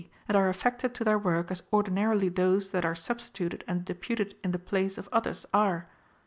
and 0.27 0.35
are 0.35 0.49
aifected 0.49 0.95
to 0.95 1.03
their 1.03 1.19
work 1.19 1.51
as 1.51 1.61
ordinarily 1.71 2.27
those 2.27 2.71
that 2.71 2.83
are 2.83 2.95
substituted 2.95 3.63
and 3.67 3.85
deputed 3.85 4.35
in 4.43 4.49
the 4.49 4.57
place 4.57 4.97
of 4.97 5.07
others 5.13 5.45
are. 5.53 5.87